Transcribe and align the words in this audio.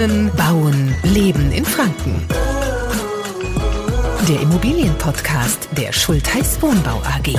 Wohnen, 0.00 0.30
Bauen, 0.34 0.94
Leben 1.12 1.52
in 1.52 1.62
Franken. 1.62 2.26
Der 4.26 4.40
Immobilienpodcast 4.40 5.68
der 5.76 5.92
Schultheiß 5.92 6.62
Wohnbau 6.62 7.02
AG. 7.04 7.34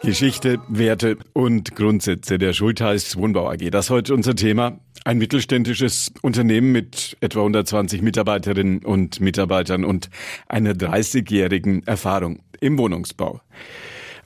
Geschichte, 0.00 0.60
Werte 0.68 1.18
und 1.34 1.76
Grundsätze 1.76 2.38
der 2.38 2.54
Schultheiß 2.54 3.18
Wohnbau 3.18 3.50
AG. 3.50 3.68
Das 3.70 3.86
ist 3.86 3.90
heute 3.90 4.14
unser 4.14 4.34
Thema. 4.34 4.80
Ein 5.04 5.18
mittelständisches 5.18 6.10
Unternehmen 6.22 6.72
mit 6.72 7.18
etwa 7.20 7.40
120 7.40 8.00
Mitarbeiterinnen 8.00 8.82
und 8.82 9.20
Mitarbeitern 9.20 9.84
und 9.84 10.08
einer 10.48 10.72
30-jährigen 10.72 11.86
Erfahrung 11.86 12.40
im 12.60 12.78
Wohnungsbau. 12.78 13.42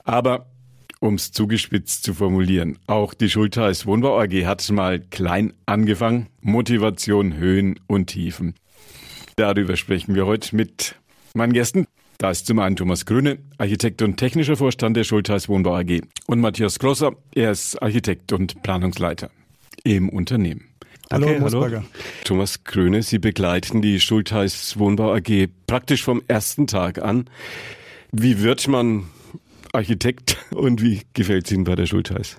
Aber 0.05 0.50
um 1.01 1.15
es 1.15 1.33
zugespitzt 1.33 2.05
zu 2.05 2.15
formulieren, 2.15 2.79
auch 2.87 3.15
die 3.15 3.31
Schultheiß 3.31 3.87
Wohnbau 3.87 4.21
AG 4.21 4.45
hat 4.45 4.71
mal 4.71 5.01
klein 5.01 5.55
angefangen. 5.67 6.29
Motivation, 6.43 7.35
Höhen 7.35 7.81
und 7.87 8.09
Tiefen. 8.09 8.55
Darüber 9.37 9.77
sprechen 9.77 10.15
wir 10.15 10.27
heute 10.27 10.55
mit 10.55 10.95
meinen 11.35 11.55
Gästen. 11.55 11.87
Da 12.19 12.31
ist 12.31 12.47
zum 12.47 12.59
einen 12.59 12.77
Thomas 12.77 13.07
Grüne, 13.07 13.39
Architekt 13.57 14.03
und 14.03 14.19
technischer 14.19 14.57
Vorstand 14.57 14.95
der 14.95 15.05
Schultheiß 15.05 15.49
Wohnbau 15.49 15.75
AG 15.75 16.03
und 16.27 16.41
Matthias 16.41 16.79
Grosser, 16.79 17.13
er 17.35 17.53
ist 17.53 17.83
Architekt 17.83 18.33
und 18.33 18.63
Planungsleiter 18.63 19.31
im 19.85 20.11
Unternehmen. 20.11 20.67
Hallo, 21.11 21.29
Okay, 21.29 21.41
hallo. 21.41 21.83
Thomas 22.25 22.63
Grüne, 22.63 23.03
Sie 23.03 23.19
begleiten 23.19 23.81
die 23.81 23.99
Schultheiß 24.01 24.79
Wohnbau 24.79 25.15
AG 25.15 25.49
praktisch 25.67 26.05
vom 26.05 26.23
ersten 26.29 26.67
Tag 26.67 27.03
an. 27.03 27.31
Wie 28.13 28.43
wird 28.43 28.69
man 28.69 29.05
Architekt 29.73 30.37
und 30.55 30.83
wie 30.83 31.03
gefällt 31.15 31.47
es 31.47 31.53
Ihnen 31.53 31.65
bei 31.65 31.77
der 31.77 31.87
Schultheiß? 31.87 32.37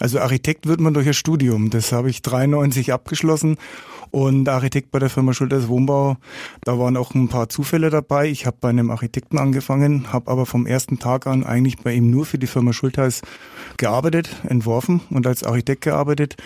Also 0.00 0.18
Architekt 0.18 0.66
wird 0.66 0.80
man 0.80 0.94
durch 0.94 1.06
ein 1.06 1.14
Studium. 1.14 1.70
Das 1.70 1.92
habe 1.92 2.10
ich 2.10 2.22
93 2.22 2.92
abgeschlossen 2.92 3.56
und 4.10 4.48
Architekt 4.48 4.90
bei 4.90 4.98
der 4.98 5.10
Firma 5.10 5.32
Schulters 5.32 5.68
Wohnbau. 5.68 6.16
Da 6.62 6.78
waren 6.78 6.96
auch 6.96 7.14
ein 7.14 7.28
paar 7.28 7.48
Zufälle 7.48 7.88
dabei. 7.88 8.28
Ich 8.28 8.46
habe 8.46 8.56
bei 8.60 8.68
einem 8.70 8.90
Architekten 8.90 9.38
angefangen, 9.38 10.12
habe 10.12 10.30
aber 10.30 10.44
vom 10.44 10.66
ersten 10.66 10.98
Tag 10.98 11.26
an 11.26 11.44
eigentlich 11.44 11.78
bei 11.78 11.94
ihm 11.94 12.10
nur 12.10 12.26
für 12.26 12.38
die 12.38 12.46
Firma 12.46 12.72
Schultheiß 12.72 13.22
gearbeitet, 13.76 14.28
entworfen 14.48 15.00
und 15.10 15.26
als 15.26 15.44
Architekt 15.44 15.82
gearbeitet. 15.82 16.36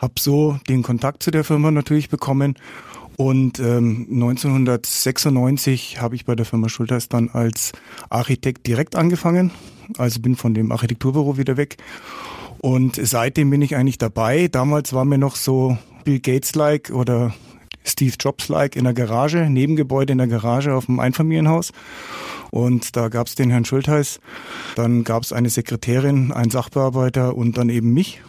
Habe 0.00 0.14
so 0.18 0.58
den 0.68 0.82
Kontakt 0.82 1.22
zu 1.22 1.30
der 1.30 1.44
Firma 1.44 1.70
natürlich 1.70 2.08
bekommen. 2.08 2.56
Und 3.22 3.60
ähm, 3.60 4.08
1996 4.10 6.00
habe 6.00 6.16
ich 6.16 6.24
bei 6.24 6.34
der 6.34 6.44
Firma 6.44 6.68
Schultheiß 6.68 7.08
dann 7.08 7.28
als 7.28 7.70
Architekt 8.10 8.66
direkt 8.66 8.96
angefangen. 8.96 9.52
Also 9.96 10.20
bin 10.20 10.34
von 10.34 10.54
dem 10.54 10.72
Architekturbüro 10.72 11.38
wieder 11.38 11.56
weg 11.56 11.76
und 12.58 12.98
seitdem 13.00 13.50
bin 13.50 13.62
ich 13.62 13.76
eigentlich 13.76 13.98
dabei. 13.98 14.48
Damals 14.48 14.92
war 14.92 15.04
mir 15.04 15.18
noch 15.18 15.36
so 15.36 15.78
Bill 16.02 16.18
Gates-like 16.18 16.90
oder 16.90 17.32
Steve 17.84 18.14
Jobs-like 18.18 18.74
in 18.74 18.82
der 18.82 18.92
Garage, 18.92 19.48
Nebengebäude 19.48 20.10
in 20.10 20.18
der 20.18 20.26
Garage 20.26 20.74
auf 20.74 20.86
dem 20.86 20.98
Einfamilienhaus. 20.98 21.70
Und 22.50 22.96
da 22.96 23.06
gab 23.06 23.28
es 23.28 23.36
den 23.36 23.50
Herrn 23.50 23.64
Schultheiß, 23.64 24.18
dann 24.74 25.04
gab 25.04 25.22
es 25.22 25.32
eine 25.32 25.48
Sekretärin, 25.48 26.32
einen 26.32 26.50
Sachbearbeiter 26.50 27.36
und 27.36 27.56
dann 27.56 27.68
eben 27.68 27.94
mich. 27.94 28.20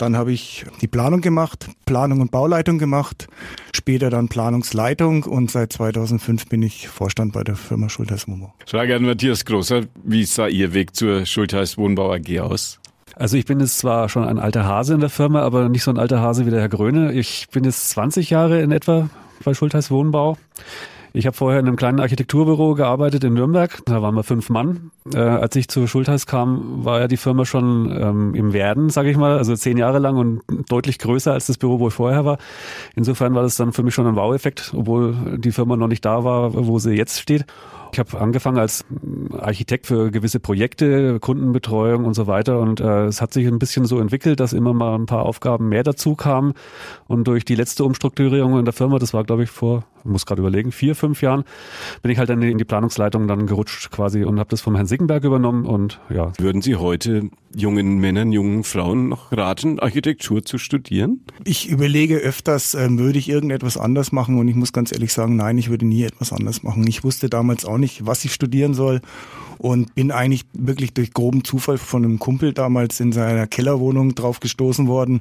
Dann 0.00 0.16
habe 0.16 0.32
ich 0.32 0.64
die 0.80 0.88
Planung 0.88 1.20
gemacht, 1.20 1.68
Planung 1.84 2.22
und 2.22 2.30
Bauleitung 2.30 2.78
gemacht, 2.78 3.28
später 3.74 4.08
dann 4.08 4.28
Planungsleitung 4.28 5.24
und 5.24 5.50
seit 5.50 5.74
2005 5.74 6.46
bin 6.46 6.62
ich 6.62 6.88
Vorstand 6.88 7.34
bei 7.34 7.44
der 7.44 7.54
Firma 7.54 7.90
Schultheiß 7.90 8.26
Wohnbau. 8.26 8.54
Frage 8.64 8.96
an 8.96 9.02
Matthias 9.02 9.44
Grosser, 9.44 9.82
wie 10.02 10.24
sah 10.24 10.46
Ihr 10.46 10.72
Weg 10.72 10.96
zur 10.96 11.26
Schultheiß 11.26 11.76
Wohnbau 11.76 12.14
AG 12.14 12.40
aus? 12.40 12.80
Also 13.14 13.36
ich 13.36 13.44
bin 13.44 13.60
jetzt 13.60 13.76
zwar 13.76 14.08
schon 14.08 14.24
ein 14.24 14.38
alter 14.38 14.64
Hase 14.64 14.94
in 14.94 15.00
der 15.00 15.10
Firma, 15.10 15.42
aber 15.42 15.68
nicht 15.68 15.82
so 15.82 15.90
ein 15.90 15.98
alter 15.98 16.22
Hase 16.22 16.46
wie 16.46 16.50
der 16.50 16.60
Herr 16.60 16.70
Gröne. 16.70 17.12
Ich 17.12 17.48
bin 17.52 17.64
jetzt 17.64 17.90
20 17.90 18.30
Jahre 18.30 18.62
in 18.62 18.72
etwa 18.72 19.10
bei 19.44 19.52
Schultheiß 19.52 19.90
Wohnbau. 19.90 20.38
Ich 21.12 21.26
habe 21.26 21.36
vorher 21.36 21.58
in 21.58 21.66
einem 21.66 21.76
kleinen 21.76 21.98
Architekturbüro 21.98 22.74
gearbeitet 22.74 23.24
in 23.24 23.34
Nürnberg. 23.34 23.80
Da 23.86 24.00
waren 24.00 24.14
wir 24.14 24.22
fünf 24.22 24.48
Mann. 24.48 24.92
Äh, 25.12 25.18
als 25.18 25.56
ich 25.56 25.68
zu 25.68 25.86
Schultheiß 25.86 26.26
kam, 26.26 26.84
war 26.84 27.00
ja 27.00 27.08
die 27.08 27.16
Firma 27.16 27.44
schon 27.44 27.90
ähm, 27.90 28.34
im 28.34 28.52
Werden, 28.52 28.90
sage 28.90 29.10
ich 29.10 29.16
mal, 29.16 29.36
also 29.36 29.56
zehn 29.56 29.76
Jahre 29.76 29.98
lang 29.98 30.16
und 30.16 30.42
deutlich 30.68 30.98
größer 30.98 31.32
als 31.32 31.46
das 31.46 31.58
Büro, 31.58 31.80
wo 31.80 31.88
ich 31.88 31.94
vorher 31.94 32.24
war. 32.24 32.38
Insofern 32.94 33.34
war 33.34 33.42
das 33.42 33.56
dann 33.56 33.72
für 33.72 33.82
mich 33.82 33.94
schon 33.94 34.06
ein 34.06 34.14
Wow-Effekt, 34.14 34.72
obwohl 34.76 35.38
die 35.38 35.52
Firma 35.52 35.76
noch 35.76 35.88
nicht 35.88 36.04
da 36.04 36.22
war, 36.22 36.54
wo 36.54 36.78
sie 36.78 36.92
jetzt 36.92 37.20
steht. 37.20 37.44
Ich 37.92 37.98
habe 37.98 38.20
angefangen 38.20 38.58
als 38.58 38.84
Architekt 39.36 39.86
für 39.86 40.10
gewisse 40.10 40.38
Projekte, 40.38 41.18
Kundenbetreuung 41.18 42.04
und 42.04 42.14
so 42.14 42.26
weiter. 42.28 42.60
Und 42.60 42.80
äh, 42.80 43.06
es 43.06 43.20
hat 43.20 43.32
sich 43.32 43.46
ein 43.48 43.58
bisschen 43.58 43.84
so 43.84 43.98
entwickelt, 43.98 44.38
dass 44.38 44.52
immer 44.52 44.72
mal 44.72 44.94
ein 44.94 45.06
paar 45.06 45.26
Aufgaben 45.26 45.68
mehr 45.68 45.82
dazu 45.82 46.14
kamen. 46.14 46.54
Und 47.08 47.26
durch 47.26 47.44
die 47.44 47.56
letzte 47.56 47.84
Umstrukturierung 47.84 48.58
in 48.58 48.64
der 48.64 48.74
Firma, 48.74 48.98
das 49.00 49.12
war 49.12 49.24
glaube 49.24 49.42
ich 49.42 49.50
vor, 49.50 49.84
muss 50.04 50.26
gerade 50.26 50.40
überlegen, 50.40 50.72
vier, 50.72 50.94
fünf 50.94 51.22
Jahren, 51.22 51.44
bin 52.02 52.10
ich 52.10 52.18
halt 52.18 52.30
dann 52.30 52.42
in 52.42 52.58
die 52.58 52.64
Planungsleitung 52.64 53.28
dann 53.28 53.46
gerutscht 53.46 53.90
quasi 53.90 54.24
und 54.24 54.38
habe 54.38 54.50
das 54.50 54.60
vom 54.60 54.74
Herrn 54.74 54.86
Sickenberg 54.86 55.24
übernommen. 55.24 55.66
Und 55.66 56.00
ja, 56.08 56.32
Würden 56.38 56.62
Sie 56.62 56.76
heute 56.76 57.30
jungen 57.54 57.98
Männern, 57.98 58.32
jungen 58.32 58.64
Frauen 58.64 59.08
noch 59.08 59.32
raten, 59.32 59.78
Architektur 59.80 60.44
zu 60.44 60.58
studieren? 60.58 61.24
Ich 61.44 61.68
überlege 61.68 62.16
öfters, 62.16 62.74
ähm, 62.74 62.98
würde 62.98 63.18
ich 63.18 63.28
irgendetwas 63.28 63.76
anders 63.76 64.12
machen 64.12 64.38
und 64.38 64.48
ich 64.48 64.54
muss 64.54 64.72
ganz 64.72 64.92
ehrlich 64.92 65.12
sagen, 65.12 65.36
nein, 65.36 65.58
ich 65.58 65.70
würde 65.70 65.86
nie 65.86 66.04
etwas 66.04 66.32
anders 66.32 66.62
machen. 66.62 66.86
Ich 66.86 67.04
wusste 67.04 67.28
damals 67.28 67.64
auch 67.64 67.78
nicht, 67.78 68.06
was 68.06 68.24
ich 68.24 68.32
studieren 68.32 68.74
soll 68.74 69.00
und 69.58 69.94
bin 69.94 70.10
eigentlich 70.10 70.46
wirklich 70.54 70.94
durch 70.94 71.12
groben 71.12 71.44
Zufall 71.44 71.76
von 71.76 72.04
einem 72.04 72.18
Kumpel 72.18 72.54
damals 72.54 72.98
in 72.98 73.12
seiner 73.12 73.46
Kellerwohnung 73.46 74.14
drauf 74.14 74.40
gestoßen 74.40 74.86
worden 74.86 75.20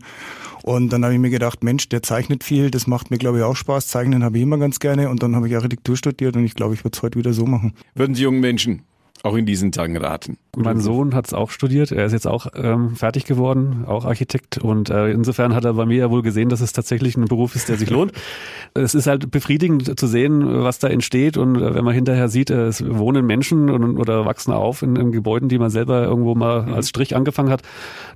und 0.63 0.93
dann 0.93 1.03
habe 1.03 1.13
ich 1.13 1.19
mir 1.19 1.29
gedacht, 1.29 1.63
Mensch, 1.63 1.89
der 1.89 2.03
zeichnet 2.03 2.43
viel, 2.43 2.71
das 2.71 2.87
macht 2.87 3.11
mir 3.11 3.17
glaube 3.17 3.39
ich 3.39 3.43
auch 3.43 3.55
Spaß, 3.55 3.87
zeichnen 3.87 4.23
habe 4.23 4.37
ich 4.37 4.43
immer 4.43 4.57
ganz 4.57 4.68
gerne 4.77 5.09
und 5.09 5.23
dann 5.23 5.35
habe 5.35 5.47
ich 5.47 5.55
Architektur 5.55 5.97
studiert 5.97 6.35
und 6.35 6.45
ich 6.45 6.53
glaube, 6.53 6.75
ich 6.75 6.83
würde 6.83 6.95
es 6.95 7.01
heute 7.01 7.17
wieder 7.17 7.33
so 7.33 7.47
machen. 7.47 7.73
Würden 7.95 8.13
Sie 8.13 8.21
jungen 8.21 8.41
Menschen 8.41 8.83
auch 9.23 9.35
in 9.35 9.45
diesen 9.45 9.71
Tagen 9.71 9.97
raten? 9.97 10.37
Mein 10.55 10.79
Sohn 10.79 11.13
hat 11.13 11.27
es 11.27 11.33
auch 11.33 11.51
studiert. 11.51 11.91
Er 11.91 12.05
ist 12.05 12.13
jetzt 12.13 12.27
auch 12.27 12.47
ähm, 12.55 12.95
fertig 12.95 13.25
geworden, 13.25 13.85
auch 13.85 14.05
Architekt. 14.05 14.57
Und 14.57 14.89
äh, 14.89 15.11
insofern 15.11 15.55
hat 15.55 15.65
er 15.65 15.73
bei 15.73 15.85
mir 15.85 15.97
ja 15.97 16.09
wohl 16.09 16.21
gesehen, 16.21 16.49
dass 16.49 16.61
es 16.61 16.73
tatsächlich 16.73 17.17
ein 17.17 17.25
Beruf 17.25 17.55
ist, 17.55 17.69
der 17.69 17.77
sich 17.77 17.89
lohnt. 17.89 18.11
es 18.73 18.95
ist 18.95 19.07
halt 19.07 19.31
befriedigend 19.31 19.99
zu 19.99 20.07
sehen, 20.07 20.63
was 20.63 20.79
da 20.79 20.87
entsteht. 20.87 21.37
Und 21.37 21.55
äh, 21.55 21.75
wenn 21.75 21.83
man 21.83 21.93
hinterher 21.93 22.29
sieht, 22.29 22.49
äh, 22.49 22.67
es 22.67 22.83
wohnen 22.85 23.25
Menschen 23.25 23.69
und, 23.69 23.97
oder 23.97 24.25
wachsen 24.25 24.53
auf 24.53 24.81
in, 24.81 24.95
in 24.95 25.11
Gebäuden, 25.11 25.49
die 25.49 25.59
man 25.59 25.69
selber 25.69 26.03
irgendwo 26.03 26.35
mal 26.35 26.73
als 26.73 26.89
Strich 26.89 27.15
angefangen 27.15 27.49
hat, 27.49 27.61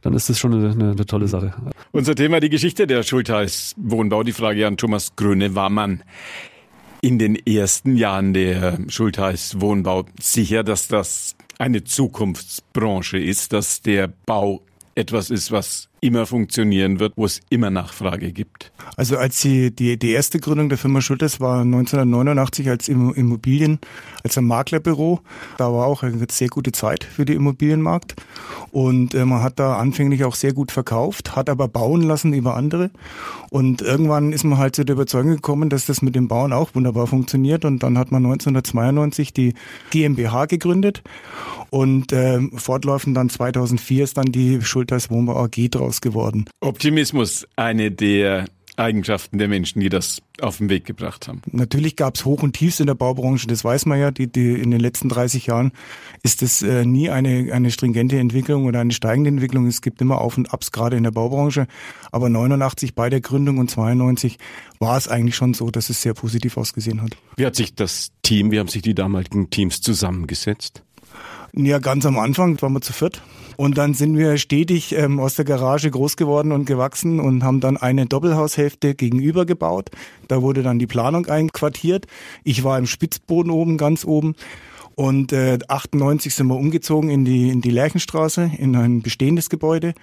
dann 0.02 0.14
ist 0.14 0.30
das 0.30 0.40
schon 0.40 0.54
eine, 0.54 0.72
eine, 0.72 0.92
eine 0.92 1.06
tolle 1.06 1.28
Sache. 1.28 1.54
Unser 1.92 2.16
Thema 2.16 2.40
die 2.40 2.50
Geschichte 2.50 2.88
der 2.88 3.04
Schultheiß 3.04 3.76
Wohnbau. 3.78 4.24
Die 4.24 4.32
Frage 4.32 4.66
an 4.68 4.78
Thomas 4.78 5.16
Grüne 5.16 5.56
war 5.56 5.70
man 5.70 6.04
in 7.04 7.20
den 7.20 7.36
ersten 7.36 7.98
Jahren 7.98 8.34
der 8.34 8.80
Schultheiß 8.88 9.60
Wohnbau 9.60 10.06
sicher, 10.22 10.64
dass 10.64 10.88
das 10.88 11.36
eine 11.60 11.84
Zukunftsbranche 11.84 13.20
ist, 13.20 13.52
dass 13.52 13.82
der 13.82 14.08
Bau 14.08 14.62
etwas 14.96 15.30
ist, 15.30 15.52
was 15.52 15.90
immer 16.04 16.26
funktionieren 16.26 17.00
wird, 17.00 17.14
wo 17.16 17.26
es 17.26 17.40
immer 17.50 17.70
Nachfrage 17.70 18.34
gibt? 18.34 18.72
Also 18.98 19.18
als 19.18 19.40
die, 19.40 19.74
die, 19.74 19.98
die 19.98 20.12
erste 20.12 20.40
Gründung 20.40 20.68
der 20.68 20.78
Firma 20.78 21.02
Schulters 21.02 21.40
war 21.40 21.62
1989 21.62 22.70
als 22.70 22.90
Immobilien, 22.90 23.80
als 24.24 24.38
ein 24.38 24.46
Maklerbüro. 24.46 25.22
Da 25.58 25.72
war 25.72 25.88
auch 25.88 26.04
eine 26.04 26.26
sehr 26.30 26.50
gute 26.50 26.74
Zeit 26.74 27.06
für 27.06 27.24
den 27.24 27.38
Immobilienmarkt. 27.38 28.16
Und 28.72 29.14
äh, 29.14 29.26
man 29.26 29.42
hat 29.42 29.60
da 29.60 29.78
anfänglich 29.78 30.26
auch 30.26 30.36
sehr 30.36 30.54
gut 30.54 30.72
verkauft, 30.72 31.36
hat 31.36 31.50
aber 31.50 31.68
bauen 31.70 32.02
lassen 32.02 32.34
über 32.34 32.56
andere. 32.56 32.92
Und 33.50 33.82
irgendwann 33.82 34.34
ist 34.34 34.44
man 34.44 34.58
halt 34.58 34.76
zu 34.76 34.84
der 34.84 34.96
Überzeugung 34.96 35.32
gekommen, 35.32 35.70
dass 35.70 35.86
das 35.86 36.02
mit 36.02 36.16
dem 36.16 36.28
Bauen 36.28 36.52
auch 36.52 36.76
wunderbar 36.76 37.08
funktioniert. 37.08 37.64
Und 37.64 37.82
dann 37.82 37.98
hat 37.98 38.12
man 38.12 38.26
1992 38.26 39.32
die 39.32 39.54
GmbH 39.92 40.48
gegründet. 40.48 41.02
Und 41.70 42.12
äh, 42.12 42.40
fortlaufend 42.56 43.16
dann 43.16 43.30
2004 43.30 44.04
ist 44.04 44.18
dann 44.18 44.32
die 44.32 44.62
Schulters 44.62 45.10
Wohnbau 45.10 45.44
AG 45.44 45.70
draus 45.72 45.93
geworden. 46.02 46.46
Optimismus, 46.62 47.48
eine 47.56 47.92
der 47.92 48.46
Eigenschaften 48.76 49.38
der 49.38 49.48
Menschen, 49.48 49.82
die 49.82 49.90
das 49.90 50.22
auf 50.42 50.58
den 50.58 50.70
Weg 50.70 50.86
gebracht 50.86 51.28
haben. 51.28 51.42
Natürlich 51.52 51.96
gab 51.96 52.16
es 52.16 52.26
Hoch 52.26 52.42
und 52.42 52.54
Tiefs 52.54 52.80
in 52.80 52.88
der 52.88 52.96
Baubranche, 52.96 53.46
das 53.48 53.64
weiß 53.64 53.86
man 53.86 54.00
ja. 54.00 54.10
Die, 54.10 54.32
die, 54.32 54.54
in 54.54 54.72
den 54.72 54.80
letzten 54.80 55.10
30 55.10 55.46
Jahren 55.46 55.72
ist 56.24 56.42
es 56.42 56.64
äh, 56.64 56.84
nie 56.86 57.10
eine, 57.10 57.54
eine 57.54 57.70
stringente 57.70 58.18
Entwicklung 58.18 58.66
oder 58.66 58.80
eine 58.80 58.94
steigende 58.94 59.30
Entwicklung. 59.30 59.68
Es 59.68 59.82
gibt 59.82 60.02
immer 60.02 60.22
Auf 60.22 60.38
und 60.38 60.54
Abs, 60.54 60.72
gerade 60.72 60.98
in 60.98 61.04
der 61.04 61.12
Baubranche. 61.12 61.68
Aber 62.12 62.30
89 62.30 62.96
bei 62.96 63.10
der 63.10 63.22
Gründung 63.22 63.60
und 63.60 63.70
92 63.70 64.40
war 64.80 64.98
es 64.98 65.08
eigentlich 65.08 65.36
schon 65.36 65.54
so, 65.54 65.70
dass 65.70 65.90
es 65.90 66.02
sehr 66.02 66.16
positiv 66.16 66.58
ausgesehen 66.58 67.02
hat. 67.02 67.16
Wie 67.38 67.46
hat 67.46 67.56
sich 67.56 67.76
das 67.76 68.12
Team, 68.24 68.52
wie 68.52 68.60
haben 68.60 68.70
sich 68.70 68.82
die 68.82 68.96
damaligen 68.96 69.52
Teams 69.52 69.82
zusammengesetzt? 69.82 70.84
Ja, 71.56 71.78
ganz 71.78 72.04
am 72.08 72.18
Anfang 72.18 72.60
waren 72.64 72.74
wir 72.74 72.82
zu 72.82 72.94
viert. 72.94 73.22
Und 73.58 73.78
dann 73.78 73.94
sind 73.94 74.18
wir 74.18 74.38
stetig 74.38 74.96
ähm, 74.96 75.20
aus 75.20 75.36
der 75.36 75.46
Garage 75.46 75.92
groß 75.92 76.18
geworden 76.18 76.52
und 76.52 76.66
gewachsen 76.66 77.20
und 77.20 77.44
haben 77.44 77.60
dann 77.60 77.78
eine 77.78 78.08
Doppelhaushälfte 78.08 78.96
gegenüber 78.96 79.46
gebaut. 79.46 79.92
Da 80.28 80.42
wurde 80.42 80.64
dann 80.64 80.80
die 80.80 80.88
Planung 80.88 81.28
einquartiert. 81.28 82.08
Ich 82.44 82.64
war 82.64 82.80
im 82.80 82.88
Spitzboden 82.88 83.52
oben, 83.52 83.78
ganz 83.78 84.04
oben. 84.04 84.34
Und 84.96 85.32
äh, 85.32 85.60
98 85.68 86.34
sind 86.34 86.48
wir 86.48 86.56
umgezogen 86.56 87.12
in 87.12 87.24
die, 87.24 87.50
in 87.50 87.62
die 87.62 87.70
Lerchenstraße, 87.70 88.52
in 88.58 88.76
ein 88.76 89.04
bestehendes 89.04 89.52
Gebäude. 89.52 89.94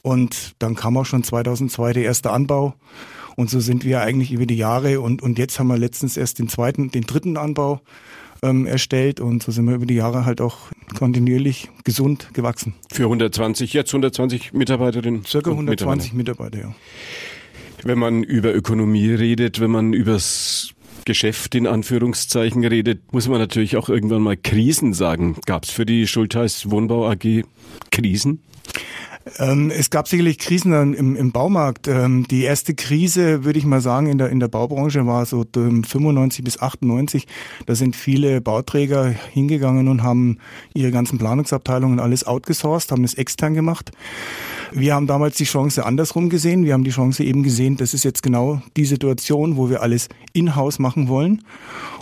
Und 0.00 0.54
dann 0.58 0.74
kam 0.74 0.96
auch 0.96 1.04
schon 1.04 1.22
2002 1.22 1.92
der 1.92 2.04
erste 2.04 2.30
Anbau. 2.30 2.74
Und 3.36 3.50
so 3.50 3.60
sind 3.60 3.84
wir 3.84 4.00
eigentlich 4.00 4.32
über 4.32 4.46
die 4.46 4.56
Jahre 4.56 5.00
und, 5.00 5.22
und 5.22 5.38
jetzt 5.38 5.58
haben 5.58 5.68
wir 5.68 5.78
letztens 5.78 6.16
erst 6.16 6.38
den 6.38 6.48
zweiten, 6.48 6.90
den 6.90 7.02
dritten 7.02 7.36
Anbau 7.36 7.80
ähm, 8.42 8.66
erstellt 8.66 9.20
und 9.20 9.42
so 9.42 9.52
sind 9.52 9.66
wir 9.66 9.74
über 9.74 9.86
die 9.86 9.94
Jahre 9.94 10.24
halt 10.24 10.40
auch 10.40 10.56
kontinuierlich 10.96 11.68
gesund 11.84 12.30
gewachsen. 12.34 12.74
Für 12.92 13.04
120, 13.04 13.72
jetzt 13.72 13.90
120 13.90 14.52
Mitarbeiterinnen? 14.52 15.24
Circa 15.24 15.50
120 15.50 16.12
Mitarbeiter, 16.12 16.56
Mitarbeiter 16.56 16.68
ja. 16.68 16.74
Wenn 17.84 17.98
man 17.98 18.22
über 18.22 18.54
Ökonomie 18.54 19.10
redet, 19.10 19.60
wenn 19.60 19.70
man 19.70 19.92
übers 19.92 20.74
Geschäft 21.04 21.54
in 21.54 21.66
Anführungszeichen 21.66 22.64
redet, 22.64 23.12
muss 23.12 23.28
man 23.28 23.38
natürlich 23.38 23.76
auch 23.76 23.88
irgendwann 23.88 24.20
mal 24.20 24.36
Krisen 24.36 24.92
sagen. 24.92 25.36
Gab 25.46 25.64
es 25.64 25.70
für 25.70 25.86
die 25.86 26.06
Schultheiß 26.06 26.70
Wohnbau 26.70 27.08
AG 27.08 27.44
Krisen? 27.90 28.42
Ähm, 29.38 29.70
es 29.70 29.90
gab 29.90 30.08
sicherlich 30.08 30.38
Krisen 30.38 30.94
im, 30.94 31.16
im 31.16 31.32
Baumarkt. 31.32 31.88
Ähm, 31.88 32.26
die 32.28 32.42
erste 32.42 32.74
Krise, 32.74 33.44
würde 33.44 33.58
ich 33.58 33.64
mal 33.64 33.80
sagen, 33.80 34.06
in 34.06 34.18
der, 34.18 34.30
in 34.30 34.40
der 34.40 34.48
Baubranche 34.48 35.06
war 35.06 35.26
so 35.26 35.44
95 35.52 36.44
bis 36.44 36.60
98. 36.60 37.26
Da 37.66 37.74
sind 37.74 37.96
viele 37.96 38.40
Bauträger 38.40 39.06
hingegangen 39.06 39.88
und 39.88 40.02
haben 40.02 40.38
ihre 40.74 40.90
ganzen 40.90 41.18
Planungsabteilungen 41.18 42.00
alles 42.00 42.26
outgesourced, 42.26 42.92
haben 42.92 43.04
es 43.04 43.14
extern 43.14 43.54
gemacht. 43.54 43.90
Wir 44.72 44.94
haben 44.94 45.06
damals 45.06 45.36
die 45.36 45.44
Chance 45.44 45.84
andersrum 45.84 46.28
gesehen. 46.28 46.64
Wir 46.64 46.74
haben 46.74 46.84
die 46.84 46.90
Chance 46.90 47.24
eben 47.24 47.42
gesehen, 47.42 47.76
das 47.76 47.94
ist 47.94 48.04
jetzt 48.04 48.22
genau 48.22 48.60
die 48.76 48.84
Situation, 48.84 49.56
wo 49.56 49.70
wir 49.70 49.82
alles 49.82 50.08
in-house 50.32 50.78
machen 50.78 51.08
wollen. 51.08 51.42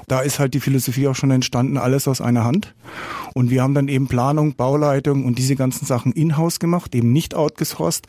Da 0.06 0.20
ist 0.20 0.38
halt 0.38 0.54
die 0.54 0.60
Philosophie 0.60 1.08
auch 1.08 1.16
schon 1.16 1.30
entstanden, 1.30 1.78
alles 1.78 2.06
aus 2.06 2.20
einer 2.20 2.44
Hand. 2.44 2.74
Und 3.34 3.50
wir 3.50 3.62
haben 3.62 3.74
dann 3.74 3.88
eben 3.88 4.06
Planung, 4.06 4.54
Bauleitung 4.54 5.24
und 5.24 5.38
diese 5.38 5.56
ganzen 5.56 5.84
Sachen 5.84 6.12
in-house 6.12 6.60
gemacht, 6.60 6.94
eben 6.94 7.12
nicht 7.12 7.34
outgesourced. 7.34 8.06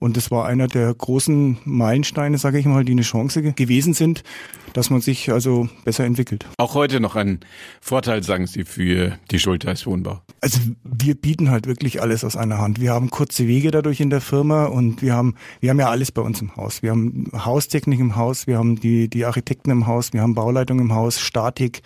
Und 0.00 0.16
das 0.16 0.32
war 0.32 0.46
einer 0.46 0.66
der 0.66 0.92
großen 0.92 1.58
Meilensteine, 1.64 2.36
sage 2.36 2.58
ich 2.58 2.66
mal, 2.66 2.84
die 2.84 2.90
eine 2.90 3.02
Chance 3.02 3.42
gewesen 3.52 3.94
sind, 3.94 4.24
dass 4.72 4.90
man 4.90 5.00
sich 5.00 5.30
also 5.30 5.68
besser 5.84 6.04
entwickelt. 6.04 6.44
Auch 6.58 6.74
heute 6.74 6.98
noch 6.98 7.14
ein 7.14 7.38
Vorteil, 7.80 8.22
sagen 8.24 8.48
Sie, 8.48 8.64
für 8.64 9.18
die 9.30 9.38
Schultheiß 9.38 9.86
Wohnbau? 9.86 10.20
Also 10.40 10.58
wir 10.82 11.14
bieten 11.14 11.50
halt 11.50 11.68
wirklich 11.68 12.02
alles 12.02 12.24
aus 12.24 12.36
einer 12.36 12.58
Hand. 12.58 12.80
Wir 12.80 12.92
haben 12.92 13.10
kurze 13.10 13.46
Wege 13.46 13.70
dadurch 13.70 14.00
in 14.00 14.10
der 14.10 14.20
Firma 14.20 14.64
und 14.64 15.02
wir 15.02 15.14
haben, 15.14 15.36
wir 15.60 15.70
haben 15.70 15.78
ja 15.78 15.88
alles 15.88 16.10
bei 16.10 16.22
uns 16.22 16.40
im 16.40 16.56
Haus. 16.56 16.82
Wir 16.82 16.90
haben 16.90 17.30
Haustechnik 17.32 18.00
im 18.00 18.16
Haus, 18.16 18.48
wir 18.48 18.58
haben 18.58 18.80
die, 18.80 19.08
die 19.08 19.24
Architekten 19.24 19.70
im 19.70 19.86
Haus, 19.86 20.12
wir 20.12 20.22
haben 20.22 20.34
Bauleitung 20.34 20.80
im 20.80 20.92
Haus, 20.94 21.20
Statik, 21.32 21.80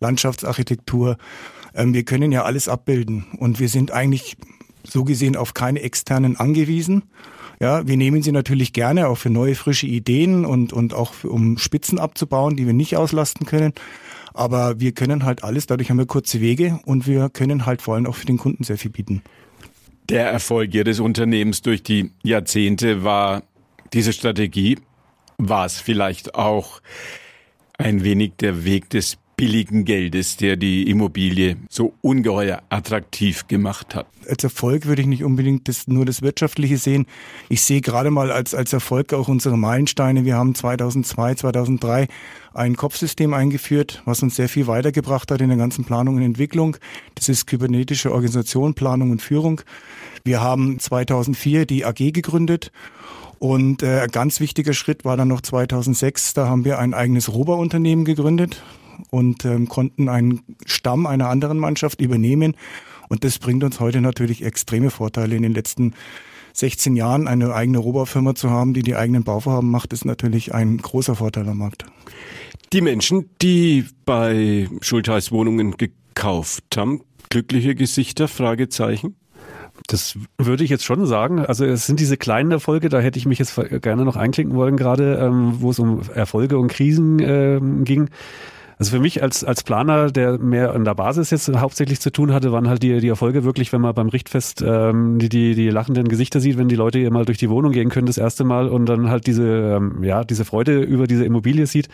Landschaftsarchitektur. 0.00 1.18
Ähm, 1.74 1.92
wir 1.92 2.04
können 2.04 2.32
ja 2.32 2.44
alles 2.44 2.68
abbilden 2.68 3.26
und 3.38 3.60
wir 3.60 3.68
sind 3.68 3.90
eigentlich 3.90 4.38
so 4.82 5.04
gesehen 5.04 5.36
auf 5.36 5.52
keine 5.52 5.82
externen 5.82 6.36
angewiesen. 6.38 7.02
Ja, 7.60 7.86
wir 7.86 7.98
nehmen 7.98 8.22
sie 8.22 8.32
natürlich 8.32 8.72
gerne 8.72 9.08
auch 9.08 9.18
für 9.18 9.28
neue, 9.28 9.54
frische 9.54 9.86
Ideen 9.86 10.46
und, 10.46 10.72
und 10.72 10.94
auch 10.94 11.12
für, 11.12 11.28
um 11.28 11.58
Spitzen 11.58 11.98
abzubauen, 11.98 12.56
die 12.56 12.64
wir 12.64 12.72
nicht 12.72 12.96
auslasten 12.96 13.46
können. 13.46 13.74
Aber 14.32 14.80
wir 14.80 14.92
können 14.92 15.24
halt 15.24 15.44
alles, 15.44 15.66
dadurch 15.66 15.90
haben 15.90 15.98
wir 15.98 16.06
kurze 16.06 16.40
Wege 16.40 16.80
und 16.86 17.06
wir 17.06 17.28
können 17.28 17.66
halt 17.66 17.82
vor 17.82 17.96
allem 17.96 18.06
auch 18.06 18.14
für 18.14 18.26
den 18.26 18.38
Kunden 18.38 18.64
sehr 18.64 18.78
viel 18.78 18.90
bieten. 18.90 19.22
Der 20.08 20.30
Erfolg 20.30 20.72
Ihres 20.72 21.00
Unternehmens 21.00 21.60
durch 21.60 21.82
die 21.82 22.12
Jahrzehnte 22.22 23.04
war 23.04 23.42
diese 23.92 24.14
Strategie. 24.14 24.78
War 25.36 25.66
es 25.66 25.78
vielleicht 25.78 26.34
auch 26.34 26.80
ein 27.78 28.04
wenig 28.04 28.32
der 28.40 28.64
Weg 28.64 28.90
des 28.90 29.16
billigen 29.38 29.84
Geldes, 29.84 30.36
der 30.36 30.56
die 30.56 30.90
Immobilie 30.90 31.56
so 31.70 31.94
ungeheuer 32.02 32.60
attraktiv 32.70 33.46
gemacht 33.46 33.94
hat. 33.94 34.08
Als 34.28 34.42
Erfolg 34.42 34.86
würde 34.86 35.02
ich 35.02 35.08
nicht 35.08 35.22
unbedingt 35.22 35.68
das, 35.68 35.86
nur 35.86 36.04
das 36.04 36.22
Wirtschaftliche 36.22 36.76
sehen. 36.76 37.06
Ich 37.48 37.62
sehe 37.62 37.80
gerade 37.80 38.10
mal 38.10 38.32
als, 38.32 38.52
als 38.52 38.72
Erfolg 38.72 39.14
auch 39.14 39.28
unsere 39.28 39.56
Meilensteine. 39.56 40.24
Wir 40.24 40.34
haben 40.34 40.56
2002, 40.56 41.36
2003 41.36 42.08
ein 42.52 42.76
Kopfsystem 42.76 43.32
eingeführt, 43.32 44.02
was 44.04 44.24
uns 44.24 44.34
sehr 44.34 44.48
viel 44.48 44.66
weitergebracht 44.66 45.30
hat 45.30 45.40
in 45.40 45.48
der 45.48 45.56
ganzen 45.56 45.84
Planung 45.84 46.16
und 46.16 46.22
Entwicklung. 46.22 46.76
Das 47.14 47.28
ist 47.28 47.46
kybernetische 47.46 48.10
Organisation, 48.10 48.74
Planung 48.74 49.12
und 49.12 49.22
Führung. 49.22 49.60
Wir 50.24 50.40
haben 50.40 50.80
2004 50.80 51.64
die 51.64 51.84
AG 51.84 52.12
gegründet 52.12 52.72
und 53.38 53.82
äh, 53.82 54.00
ein 54.00 54.10
ganz 54.10 54.40
wichtiger 54.40 54.72
Schritt 54.72 55.04
war 55.04 55.16
dann 55.16 55.28
noch 55.28 55.40
2006, 55.40 56.34
da 56.34 56.48
haben 56.48 56.64
wir 56.64 56.78
ein 56.78 56.94
eigenes 56.94 57.32
Robo-Unternehmen 57.32 58.04
gegründet 58.04 58.62
und 59.10 59.44
ähm, 59.44 59.68
konnten 59.68 60.08
einen 60.08 60.40
Stamm 60.66 61.06
einer 61.06 61.28
anderen 61.28 61.58
Mannschaft 61.58 62.00
übernehmen. 62.00 62.56
Und 63.08 63.24
das 63.24 63.38
bringt 63.38 63.64
uns 63.64 63.80
heute 63.80 64.00
natürlich 64.00 64.42
extreme 64.44 64.90
Vorteile. 64.90 65.36
In 65.36 65.42
den 65.42 65.54
letzten 65.54 65.94
16 66.52 66.96
Jahren 66.96 67.28
eine 67.28 67.54
eigene 67.54 67.78
Rohbaufirma 67.78 68.34
zu 68.34 68.50
haben, 68.50 68.74
die 68.74 68.82
die 68.82 68.96
eigenen 68.96 69.22
Bauvorhaben 69.22 69.70
macht, 69.70 69.92
ist 69.92 70.04
natürlich 70.04 70.52
ein 70.52 70.78
großer 70.78 71.14
Vorteil 71.14 71.48
am 71.48 71.58
Markt. 71.58 71.84
Die 72.72 72.80
Menschen, 72.80 73.30
die 73.40 73.86
bei 74.04 74.68
Schultheiß 74.80 75.32
Wohnungen 75.32 75.76
gekauft 75.76 76.76
haben, 76.76 77.02
glückliche 77.30 77.74
Gesichter, 77.74 78.28
Fragezeichen? 78.28 79.16
Das 79.88 80.18
würde 80.36 80.64
ich 80.64 80.70
jetzt 80.70 80.84
schon 80.84 81.06
sagen. 81.06 81.40
Also 81.40 81.64
es 81.64 81.86
sind 81.86 81.98
diese 81.98 82.18
kleinen 82.18 82.52
Erfolge, 82.52 82.90
da 82.90 83.00
hätte 83.00 83.18
ich 83.18 83.24
mich 83.24 83.38
jetzt 83.38 83.58
gerne 83.80 84.04
noch 84.04 84.16
einklinken 84.16 84.54
wollen, 84.54 84.76
gerade 84.76 85.14
ähm, 85.16 85.54
wo 85.60 85.70
es 85.70 85.78
um 85.78 86.02
Erfolge 86.14 86.58
und 86.58 86.68
Krisen 86.68 87.18
ähm, 87.20 87.84
ging. 87.84 88.10
Also 88.78 88.92
für 88.92 89.00
mich 89.00 89.22
als, 89.22 89.42
als 89.42 89.64
Planer, 89.64 90.10
der 90.10 90.38
mehr 90.38 90.74
an 90.74 90.84
der 90.84 90.94
Basis 90.94 91.30
jetzt 91.30 91.48
hauptsächlich 91.48 92.00
zu 92.00 92.12
tun 92.12 92.32
hatte, 92.32 92.52
waren 92.52 92.68
halt 92.68 92.82
die, 92.82 93.00
die 93.00 93.08
Erfolge 93.08 93.42
wirklich, 93.44 93.72
wenn 93.72 93.80
man 93.80 93.94
beim 93.94 94.08
Richtfest 94.08 94.62
ähm, 94.62 95.18
die, 95.18 95.30
die, 95.30 95.54
die 95.54 95.70
lachenden 95.70 96.06
Gesichter 96.06 96.38
sieht, 96.38 96.58
wenn 96.58 96.68
die 96.68 96.76
Leute 96.76 96.98
hier 96.98 97.10
mal 97.10 97.24
durch 97.24 97.38
die 97.38 97.50
Wohnung 97.50 97.72
gehen 97.72 97.88
können 97.88 98.06
das 98.06 98.18
erste 98.18 98.44
Mal 98.44 98.68
und 98.68 98.86
dann 98.86 99.08
halt 99.08 99.26
diese, 99.26 99.78
ähm, 99.78 100.04
ja, 100.04 100.22
diese 100.22 100.44
Freude 100.44 100.80
über 100.80 101.06
diese 101.06 101.24
Immobilie 101.24 101.66
sieht. 101.66 101.88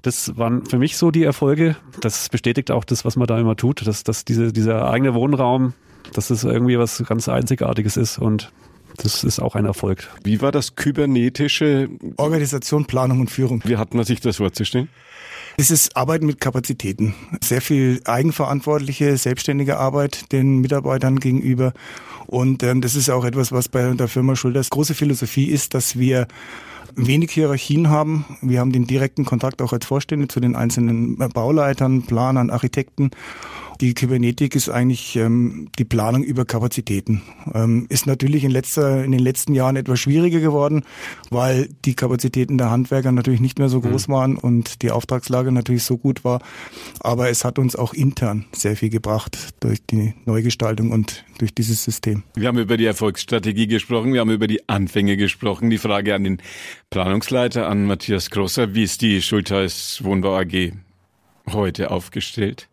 Das 0.00 0.38
waren 0.38 0.64
für 0.64 0.78
mich 0.78 0.96
so 0.96 1.10
die 1.10 1.24
Erfolge. 1.24 1.76
Das 2.00 2.28
bestätigt 2.28 2.70
auch 2.70 2.84
das, 2.84 3.04
was 3.04 3.16
man 3.16 3.26
da 3.26 3.38
immer 3.38 3.56
tut, 3.56 3.86
dass, 3.86 4.04
dass 4.04 4.24
diese, 4.24 4.52
dieser 4.52 4.88
eigene 4.88 5.12
Wohnraum, 5.14 5.74
dass 6.12 6.28
das 6.28 6.44
irgendwie 6.44 6.78
was 6.78 7.02
ganz 7.06 7.28
Einzigartiges 7.28 7.96
ist 7.96 8.18
und 8.18 8.52
das 8.96 9.24
ist 9.24 9.40
auch 9.40 9.54
ein 9.54 9.66
Erfolg. 9.66 10.08
Wie 10.24 10.40
war 10.40 10.52
das 10.52 10.74
kybernetische 10.74 11.88
Organisation, 12.16 12.86
Planung 12.86 13.20
und 13.20 13.30
Führung? 13.30 13.62
Wie 13.64 13.76
hat 13.76 13.94
man 13.94 14.04
sich 14.04 14.20
das 14.20 14.36
vorzustellen? 14.38 14.88
Es 15.58 15.70
ist 15.70 15.96
Arbeiten 15.96 16.26
mit 16.26 16.40
Kapazitäten. 16.40 17.14
Sehr 17.42 17.62
viel 17.62 18.00
eigenverantwortliche, 18.04 19.16
selbstständige 19.16 19.78
Arbeit 19.78 20.32
den 20.32 20.58
Mitarbeitern 20.58 21.18
gegenüber. 21.18 21.72
Und 22.26 22.62
ähm, 22.62 22.80
das 22.80 22.94
ist 22.94 23.08
auch 23.08 23.24
etwas, 23.24 23.52
was 23.52 23.68
bei 23.68 23.92
der 23.94 24.08
Firma 24.08 24.36
Schulters 24.36 24.70
große 24.70 24.94
Philosophie 24.94 25.46
ist, 25.46 25.74
dass 25.74 25.98
wir 25.98 26.26
wenig 26.94 27.30
Hierarchien 27.30 27.88
haben. 27.88 28.24
Wir 28.42 28.60
haben 28.60 28.72
den 28.72 28.86
direkten 28.86 29.24
Kontakt 29.24 29.62
auch 29.62 29.72
als 29.72 29.86
Vorstände 29.86 30.28
zu 30.28 30.40
den 30.40 30.56
einzelnen 30.56 31.16
Bauleitern, 31.16 32.02
Planern, 32.02 32.50
Architekten 32.50 33.10
die 33.80 33.94
Kybernetik 33.94 34.54
ist 34.54 34.68
eigentlich 34.68 35.16
ähm, 35.16 35.68
die 35.78 35.84
Planung 35.84 36.22
über 36.22 36.44
Kapazitäten. 36.44 37.22
Ähm, 37.54 37.86
ist 37.88 38.06
natürlich 38.06 38.44
in, 38.44 38.50
letzter, 38.50 39.04
in 39.04 39.12
den 39.12 39.20
letzten 39.20 39.54
Jahren 39.54 39.76
etwas 39.76 40.00
schwieriger 40.00 40.40
geworden, 40.40 40.84
weil 41.30 41.68
die 41.84 41.94
Kapazitäten 41.94 42.58
der 42.58 42.70
Handwerker 42.70 43.12
natürlich 43.12 43.40
nicht 43.40 43.58
mehr 43.58 43.68
so 43.68 43.80
groß 43.80 44.08
mhm. 44.08 44.12
waren 44.12 44.36
und 44.36 44.82
die 44.82 44.90
Auftragslage 44.90 45.52
natürlich 45.52 45.84
so 45.84 45.98
gut 45.98 46.24
war. 46.24 46.40
Aber 47.00 47.28
es 47.28 47.44
hat 47.44 47.58
uns 47.58 47.76
auch 47.76 47.92
intern 47.92 48.46
sehr 48.52 48.76
viel 48.76 48.90
gebracht 48.90 49.36
durch 49.60 49.84
die 49.84 50.14
Neugestaltung 50.24 50.90
und 50.92 51.24
durch 51.38 51.54
dieses 51.54 51.84
System. 51.84 52.22
Wir 52.34 52.48
haben 52.48 52.58
über 52.58 52.76
die 52.76 52.86
Erfolgsstrategie 52.86 53.66
gesprochen, 53.66 54.12
wir 54.12 54.20
haben 54.20 54.30
über 54.30 54.46
die 54.46 54.68
Anfänge 54.68 55.16
gesprochen. 55.16 55.70
Die 55.70 55.78
Frage 55.78 56.14
an 56.14 56.24
den 56.24 56.38
Planungsleiter, 56.90 57.68
an 57.68 57.84
Matthias 57.84 58.30
Grosser, 58.30 58.74
wie 58.74 58.84
ist 58.84 59.02
die 59.02 59.20
Schultheiß 59.22 60.00
Wohnbau 60.02 60.36
AG 60.38 60.72
heute 61.50 61.90
aufgestellt? 61.90 62.68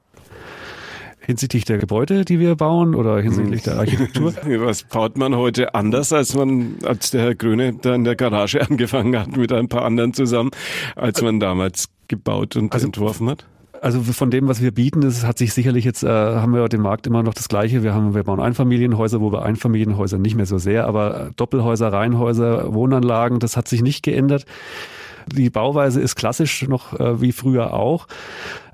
Hinsichtlich 1.25 1.65
der 1.65 1.77
Gebäude, 1.77 2.25
die 2.25 2.39
wir 2.39 2.55
bauen 2.55 2.95
oder 2.95 3.19
hinsichtlich 3.19 3.63
der 3.63 3.77
Architektur? 3.77 4.33
Was 4.45 4.83
baut 4.83 5.17
man 5.17 5.35
heute 5.35 5.73
anders, 5.73 6.13
als 6.13 6.35
man, 6.35 6.75
als 6.83 7.11
der 7.11 7.21
Herr 7.21 7.35
Grüne 7.35 7.73
da 7.81 7.95
in 7.95 8.03
der 8.03 8.15
Garage 8.15 8.61
angefangen 8.69 9.17
hat 9.17 9.35
mit 9.35 9.51
ein 9.51 9.69
paar 9.69 9.83
anderen 9.83 10.13
zusammen, 10.13 10.51
als 10.95 11.21
man 11.21 11.39
damals 11.39 11.87
gebaut 12.07 12.55
und 12.55 12.73
also, 12.73 12.85
entworfen 12.85 13.29
hat? 13.29 13.45
Also 13.81 14.01
von 14.01 14.31
dem, 14.31 14.47
was 14.47 14.61
wir 14.61 14.71
bieten, 14.71 15.01
das 15.01 15.25
hat 15.25 15.37
sich 15.37 15.53
sicherlich 15.53 15.83
jetzt, 15.83 16.03
äh, 16.03 16.07
haben 16.07 16.53
wir 16.53 16.67
den 16.69 16.81
Markt 16.81 17.07
immer 17.07 17.23
noch 17.23 17.33
das 17.33 17.49
Gleiche. 17.49 17.83
Wir 17.83 17.93
haben, 17.93 18.15
wir 18.15 18.23
bauen 18.23 18.39
Einfamilienhäuser, 18.39 19.19
wo 19.19 19.31
wir 19.31 19.43
Einfamilienhäuser 19.43 20.17
nicht 20.17 20.35
mehr 20.35 20.45
so 20.45 20.57
sehr, 20.57 20.87
aber 20.87 21.31
Doppelhäuser, 21.35 21.91
Reihenhäuser, 21.91 22.73
Wohnanlagen, 22.73 23.39
das 23.39 23.57
hat 23.57 23.67
sich 23.67 23.81
nicht 23.81 24.03
geändert. 24.03 24.45
Die 25.27 25.49
Bauweise 25.49 26.01
ist 26.01 26.15
klassisch 26.15 26.67
noch 26.67 26.99
äh, 26.99 27.21
wie 27.21 27.31
früher 27.31 27.73
auch. 27.73 28.07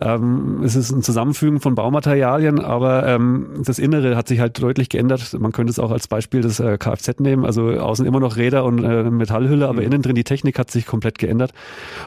Ähm, 0.01 0.61
es 0.63 0.75
ist 0.75 0.91
ein 0.91 1.03
Zusammenfügen 1.03 1.59
von 1.59 1.75
Baumaterialien, 1.75 2.59
aber 2.59 3.05
ähm, 3.07 3.61
das 3.63 3.79
Innere 3.79 4.15
hat 4.15 4.27
sich 4.27 4.39
halt 4.39 4.61
deutlich 4.61 4.89
geändert. 4.89 5.35
Man 5.39 5.51
könnte 5.51 5.71
es 5.71 5.79
auch 5.79 5.91
als 5.91 6.07
Beispiel 6.07 6.41
des 6.41 6.59
äh, 6.59 6.77
Kfz 6.77 7.19
nehmen. 7.19 7.45
Also 7.45 7.69
außen 7.69 8.05
immer 8.05 8.19
noch 8.19 8.37
Räder 8.37 8.63
und 8.63 8.83
äh, 8.83 9.03
Metallhülle, 9.03 9.67
aber 9.67 9.81
mhm. 9.81 9.87
innen 9.87 10.01
drin 10.01 10.15
die 10.15 10.23
Technik 10.23 10.57
hat 10.59 10.71
sich 10.71 10.85
komplett 10.85 11.17
geändert. 11.19 11.51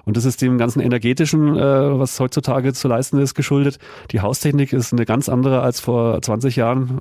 Und 0.04 0.16
das 0.16 0.24
ist 0.24 0.40
dem 0.42 0.58
ganzen 0.58 0.80
energetischen, 0.80 1.56
äh, 1.56 1.98
was 1.98 2.18
heutzutage 2.18 2.72
zu 2.72 2.88
leisten 2.88 3.18
ist, 3.18 3.34
geschuldet. 3.34 3.78
Die 4.10 4.20
Haustechnik 4.20 4.72
ist 4.72 4.92
eine 4.92 5.04
ganz 5.04 5.28
andere 5.28 5.60
als 5.62 5.80
vor 5.80 6.20
20 6.20 6.56
Jahren. 6.56 7.00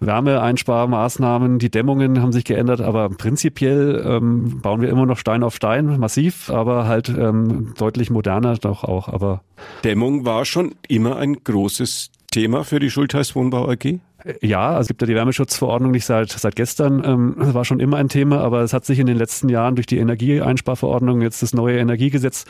Wärmeeinsparmaßnahmen, 0.00 1.58
die 1.58 1.70
Dämmungen 1.70 2.22
haben 2.22 2.32
sich 2.32 2.44
geändert, 2.44 2.80
aber 2.80 3.08
prinzipiell 3.08 4.02
ähm, 4.06 4.60
bauen 4.60 4.80
wir 4.80 4.88
immer 4.88 5.06
noch 5.06 5.18
Stein 5.18 5.42
auf 5.42 5.54
Stein, 5.54 5.98
massiv, 5.98 6.50
aber 6.50 6.86
halt 6.86 7.08
ähm, 7.08 7.74
deutlich 7.76 8.10
moderner 8.10 8.56
doch 8.56 8.84
auch. 8.84 9.08
Aber 9.08 9.42
Dämmung 9.84 10.24
war 10.24 10.44
schon 10.44 10.74
immer 10.88 11.16
ein 11.16 11.44
großes 11.44 12.10
Thema 12.30 12.64
für 12.64 12.80
die 12.80 12.90
Schultheiß 12.90 13.34
Wohnbau 13.34 13.68
AG? 13.68 14.00
Ja, 14.40 14.70
also 14.70 14.80
es 14.80 14.88
gibt 14.88 15.02
ja 15.02 15.06
die 15.06 15.14
Wärmeschutzverordnung 15.14 15.90
nicht 15.90 16.06
seit, 16.06 16.30
seit 16.30 16.56
gestern. 16.56 17.02
Ähm, 17.04 17.36
das 17.38 17.52
war 17.52 17.64
schon 17.64 17.80
immer 17.80 17.98
ein 17.98 18.08
Thema, 18.08 18.40
aber 18.40 18.62
es 18.62 18.72
hat 18.72 18.84
sich 18.86 18.98
in 18.98 19.06
den 19.06 19.18
letzten 19.18 19.50
Jahren 19.50 19.74
durch 19.74 19.86
die 19.86 19.98
Energieeinsparverordnung, 19.98 21.20
jetzt 21.20 21.42
das 21.42 21.52
neue 21.52 21.78
Energiegesetz, 21.78 22.46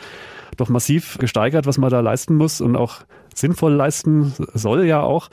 doch 0.55 0.69
massiv 0.69 1.17
gesteigert, 1.17 1.65
was 1.65 1.77
man 1.77 1.89
da 1.89 1.99
leisten 1.99 2.35
muss 2.35 2.61
und 2.61 2.77
auch 2.77 3.01
sinnvoll 3.33 3.73
leisten 3.73 4.33
soll 4.53 4.85
ja 4.85 5.01
auch. 5.01 5.29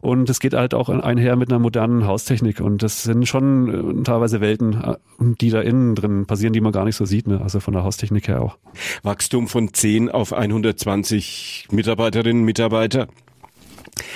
Und 0.00 0.28
es 0.28 0.38
geht 0.38 0.52
halt 0.52 0.74
auch 0.74 0.90
einher 0.90 1.34
mit 1.36 1.50
einer 1.50 1.58
modernen 1.58 2.06
Haustechnik. 2.06 2.60
Und 2.60 2.82
das 2.82 3.04
sind 3.04 3.26
schon 3.26 4.00
äh, 4.00 4.02
teilweise 4.02 4.42
Welten, 4.42 4.82
äh, 4.82 4.96
die 5.18 5.48
da 5.48 5.62
innen 5.62 5.94
drin 5.94 6.26
passieren, 6.26 6.52
die 6.52 6.60
man 6.60 6.72
gar 6.72 6.84
nicht 6.84 6.96
so 6.96 7.06
sieht. 7.06 7.26
Ne? 7.26 7.40
Also 7.42 7.60
von 7.60 7.72
der 7.72 7.84
Haustechnik 7.84 8.28
her 8.28 8.42
auch. 8.42 8.58
Wachstum 9.02 9.48
von 9.48 9.72
10 9.72 10.10
auf 10.10 10.34
120 10.34 11.68
Mitarbeiterinnen 11.70 12.42
und 12.42 12.44
Mitarbeiter 12.44 13.08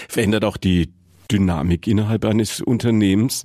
verändert 0.09 0.45
auch 0.45 0.59
die 0.59 0.91
Dynamik 1.31 1.87
innerhalb 1.87 2.25
eines 2.25 2.61
Unternehmens. 2.61 3.45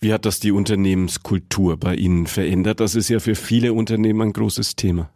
Wie 0.00 0.12
hat 0.12 0.26
das 0.26 0.40
die 0.40 0.52
Unternehmenskultur 0.52 1.76
bei 1.76 1.94
Ihnen 1.94 2.26
verändert? 2.26 2.80
Das 2.80 2.94
ist 2.94 3.08
ja 3.08 3.20
für 3.20 3.34
viele 3.34 3.72
Unternehmen 3.72 4.20
ein 4.22 4.32
großes 4.32 4.76
Thema. 4.76 5.10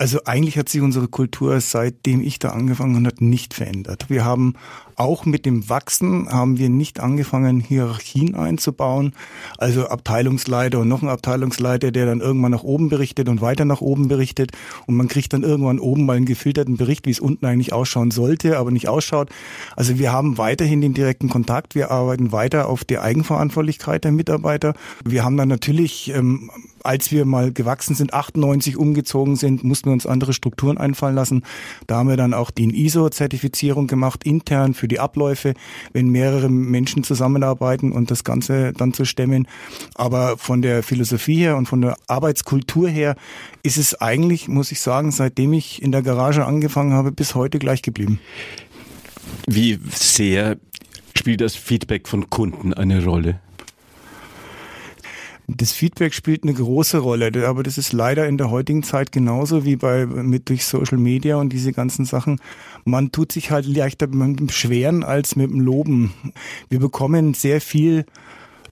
Also 0.00 0.24
eigentlich 0.24 0.56
hat 0.56 0.70
sich 0.70 0.80
unsere 0.80 1.08
Kultur, 1.08 1.60
seitdem 1.60 2.22
ich 2.22 2.38
da 2.38 2.52
angefangen 2.52 3.04
habe, 3.06 3.22
nicht 3.22 3.52
verändert. 3.52 4.06
Wir 4.08 4.24
haben 4.24 4.54
auch 4.96 5.26
mit 5.26 5.44
dem 5.44 5.68
Wachsen 5.68 6.30
haben 6.30 6.56
wir 6.56 6.70
nicht 6.70 7.00
angefangen, 7.00 7.60
Hierarchien 7.60 8.34
einzubauen. 8.34 9.12
Also 9.58 9.88
Abteilungsleiter 9.88 10.78
und 10.78 10.88
noch 10.88 11.02
ein 11.02 11.10
Abteilungsleiter, 11.10 11.90
der 11.90 12.06
dann 12.06 12.20
irgendwann 12.20 12.52
nach 12.52 12.62
oben 12.62 12.88
berichtet 12.88 13.28
und 13.28 13.42
weiter 13.42 13.66
nach 13.66 13.82
oben 13.82 14.08
berichtet. 14.08 14.52
Und 14.86 14.96
man 14.96 15.08
kriegt 15.08 15.34
dann 15.34 15.42
irgendwann 15.42 15.78
oben 15.78 16.06
mal 16.06 16.16
einen 16.16 16.24
gefilterten 16.24 16.78
Bericht, 16.78 17.04
wie 17.04 17.10
es 17.10 17.20
unten 17.20 17.44
eigentlich 17.44 17.74
ausschauen 17.74 18.10
sollte, 18.10 18.56
aber 18.58 18.70
nicht 18.70 18.88
ausschaut. 18.88 19.28
Also 19.76 19.98
wir 19.98 20.12
haben 20.12 20.38
weiterhin 20.38 20.80
den 20.80 20.94
direkten 20.94 21.28
Kontakt. 21.28 21.74
Wir 21.74 21.90
arbeiten 21.90 22.32
weiter 22.32 22.70
auf 22.70 22.84
die 22.84 22.98
Eigenverantwortlichkeit 22.98 24.04
der 24.04 24.12
Mitarbeiter. 24.12 24.72
Wir 25.04 25.24
haben 25.24 25.36
dann 25.36 25.48
natürlich 25.48 26.10
ähm, 26.14 26.50
als 26.84 27.10
wir 27.10 27.24
mal 27.24 27.52
gewachsen 27.52 27.94
sind, 27.94 28.14
98 28.14 28.76
umgezogen 28.76 29.36
sind, 29.36 29.64
mussten 29.64 29.86
wir 29.86 29.92
uns 29.92 30.06
andere 30.06 30.32
Strukturen 30.32 30.78
einfallen 30.78 31.14
lassen. 31.14 31.44
Da 31.86 31.96
haben 31.96 32.08
wir 32.08 32.16
dann 32.16 32.34
auch 32.34 32.50
die 32.50 32.70
ISO-Zertifizierung 32.86 33.86
gemacht, 33.86 34.24
intern 34.24 34.74
für 34.74 34.88
die 34.88 35.00
Abläufe, 35.00 35.54
wenn 35.92 36.08
mehrere 36.08 36.48
Menschen 36.48 37.04
zusammenarbeiten 37.04 37.92
und 37.92 38.10
das 38.10 38.24
Ganze 38.24 38.72
dann 38.72 38.92
zu 38.92 39.04
stemmen. 39.04 39.46
Aber 39.94 40.38
von 40.38 40.62
der 40.62 40.82
Philosophie 40.82 41.36
her 41.36 41.56
und 41.56 41.66
von 41.66 41.80
der 41.80 41.96
Arbeitskultur 42.06 42.88
her 42.88 43.16
ist 43.62 43.76
es 43.76 44.00
eigentlich, 44.00 44.48
muss 44.48 44.72
ich 44.72 44.80
sagen, 44.80 45.10
seitdem 45.10 45.52
ich 45.52 45.82
in 45.82 45.92
der 45.92 46.02
Garage 46.02 46.44
angefangen 46.44 46.92
habe, 46.92 47.12
bis 47.12 47.34
heute 47.34 47.58
gleich 47.58 47.82
geblieben. 47.82 48.20
Wie 49.46 49.78
sehr 49.92 50.56
spielt 51.14 51.40
das 51.40 51.54
Feedback 51.54 52.08
von 52.08 52.30
Kunden 52.30 52.72
eine 52.72 53.04
Rolle? 53.04 53.40
Das 55.56 55.72
Feedback 55.72 56.14
spielt 56.14 56.44
eine 56.44 56.54
große 56.54 56.98
Rolle, 56.98 57.48
aber 57.48 57.64
das 57.64 57.76
ist 57.76 57.92
leider 57.92 58.28
in 58.28 58.38
der 58.38 58.50
heutigen 58.50 58.84
Zeit 58.84 59.10
genauso 59.10 59.64
wie 59.64 59.74
bei 59.74 60.06
mit 60.06 60.48
durch 60.48 60.64
Social 60.64 60.98
Media 60.98 61.36
und 61.36 61.52
diese 61.52 61.72
ganzen 61.72 62.04
Sachen. 62.04 62.40
Man 62.84 63.10
tut 63.10 63.32
sich 63.32 63.50
halt 63.50 63.66
leichter 63.66 64.06
mit 64.06 64.38
dem 64.38 64.46
Beschweren 64.46 65.02
als 65.02 65.34
mit 65.34 65.50
dem 65.50 65.60
Loben. 65.60 66.12
Wir 66.68 66.78
bekommen 66.78 67.34
sehr 67.34 67.60
viel 67.60 68.04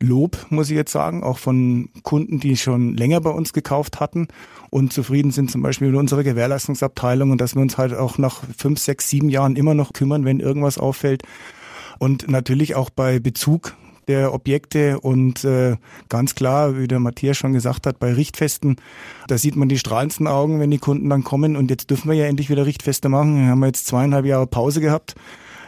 Lob, 0.01 0.47
muss 0.51 0.71
ich 0.71 0.77
jetzt 0.77 0.93
sagen, 0.93 1.25
auch 1.25 1.39
von 1.39 1.89
Kunden, 2.05 2.39
die 2.39 2.57
schon 2.57 2.97
länger 2.97 3.21
bei 3.21 3.31
uns 3.31 3.53
gekauft 3.53 3.99
hatten 3.99 4.29
und 4.71 4.93
zufrieden 4.93 5.33
sind, 5.33 5.51
zum 5.51 5.63
Beispiel 5.63 5.89
mit 5.89 5.99
unserer 5.99 6.23
Gewährleistungsabteilung 6.23 7.33
und 7.33 7.41
dass 7.41 7.57
wir 7.57 7.63
uns 7.63 7.77
halt 7.77 7.95
auch 7.95 8.19
nach 8.19 8.45
fünf, 8.57 8.79
sechs, 8.79 9.09
sieben 9.09 9.31
Jahren 9.31 9.57
immer 9.57 9.75
noch 9.75 9.93
kümmern, 9.93 10.25
wenn 10.25 10.39
irgendwas 10.39 10.79
auffällt. 10.79 11.25
Und 11.99 12.29
natürlich 12.29 12.77
auch 12.77 12.91
bei 12.91 13.19
Bezug 13.19 13.75
der 14.09 14.35
Objekte 14.35 14.99
und 15.01 15.45
äh, 15.45 15.77
ganz 16.09 16.35
klar, 16.35 16.79
wie 16.79 16.89
der 16.89 16.99
Matthias 16.99 17.37
schon 17.37 17.53
gesagt 17.53 17.87
hat, 17.87 17.99
bei 17.99 18.13
Richtfesten, 18.13 18.77
da 19.29 19.39
sieht 19.39 19.55
man 19.55 19.69
die 19.69 19.79
strahlendsten 19.79 20.27
Augen, 20.27 20.59
wenn 20.61 20.71
die 20.71 20.79
Kunden 20.79 21.11
dann 21.11 21.25
kommen 21.25 21.57
und 21.57 21.71
jetzt 21.71 21.91
dürfen 21.91 22.11
wir 22.11 22.17
ja 22.17 22.27
endlich 22.27 22.51
wieder 22.51 22.67
Richtfeste 22.67 23.09
machen. 23.09 23.37
Wir 23.37 23.51
haben 23.51 23.65
jetzt 23.65 23.87
zweieinhalb 23.87 24.25
Jahre 24.25 24.47
Pause 24.47 24.81
gehabt. 24.81 25.15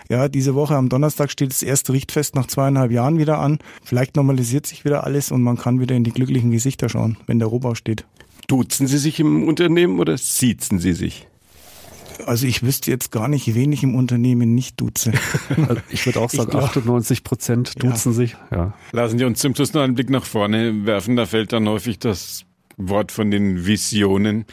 Ja, 0.08 0.28
diese 0.28 0.56
Woche 0.56 0.74
am 0.74 0.88
Donnerstag 0.88 1.30
steht 1.30 1.52
das 1.52 1.62
erste 1.62 1.92
Richtfest 1.92 2.34
nach 2.34 2.48
zweieinhalb 2.48 2.90
Jahren 2.90 3.18
wieder 3.18 3.38
an. 3.38 3.58
Vielleicht 3.84 4.16
normalisiert 4.16 4.66
sich 4.66 4.84
wieder 4.84 5.04
alles 5.04 5.30
und 5.30 5.42
man 5.42 5.56
kann 5.56 5.78
wieder 5.78 5.94
in 5.94 6.02
die 6.02 6.10
glücklichen 6.10 6.50
Gesichter 6.50 6.88
schauen, 6.88 7.16
wenn 7.26 7.38
der 7.38 7.46
Rohbau 7.46 7.76
steht. 7.76 8.04
Duzen 8.48 8.88
Sie 8.88 8.98
sich 8.98 9.20
im 9.20 9.46
Unternehmen 9.46 10.00
oder 10.00 10.18
siezen 10.18 10.80
Sie 10.80 10.94
sich? 10.94 11.29
Also 12.26 12.46
ich 12.46 12.62
wüsste 12.62 12.90
jetzt 12.90 13.10
gar 13.10 13.28
nicht, 13.28 13.54
wen 13.54 13.72
ich 13.72 13.82
im 13.82 13.94
Unternehmen 13.94 14.54
nicht 14.54 14.80
duze. 14.80 15.12
Also 15.68 15.82
ich 15.90 16.06
würde 16.06 16.20
auch 16.20 16.30
sagen, 16.30 16.50
glaub, 16.50 16.64
98 16.64 17.24
Prozent 17.24 17.82
duzen 17.82 18.12
ja. 18.12 18.16
sich. 18.16 18.36
Ja. 18.50 18.74
Lassen 18.92 19.18
Sie 19.18 19.24
uns 19.24 19.40
zum 19.40 19.54
Schluss 19.54 19.72
noch 19.72 19.82
einen 19.82 19.94
Blick 19.94 20.10
nach 20.10 20.24
vorne 20.24 20.86
werfen. 20.86 21.16
Da 21.16 21.26
fällt 21.26 21.52
dann 21.52 21.68
häufig 21.68 21.98
das 21.98 22.44
Wort 22.76 23.12
von 23.12 23.30
den 23.30 23.66
Visionen. 23.66 24.46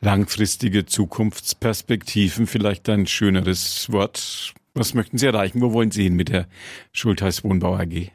Langfristige 0.00 0.86
Zukunftsperspektiven, 0.86 2.46
vielleicht 2.46 2.88
ein 2.88 3.06
schöneres 3.06 3.90
Wort. 3.90 4.54
Was 4.74 4.94
möchten 4.94 5.18
Sie 5.18 5.26
erreichen? 5.26 5.62
Wo 5.62 5.72
wollen 5.72 5.90
Sie 5.90 6.04
hin 6.04 6.16
mit 6.16 6.28
der 6.28 6.46
Schultheiß 6.92 7.44
Wohnbau 7.44 7.76
AG? 7.76 8.10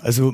Also 0.00 0.32